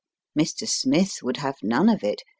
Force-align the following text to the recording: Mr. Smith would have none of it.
Mr. 0.35 0.67
Smith 0.67 1.19
would 1.21 1.37
have 1.37 1.57
none 1.61 1.87
of 1.87 2.03
it. 2.03 2.23